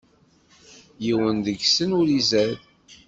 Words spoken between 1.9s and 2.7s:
ur izad.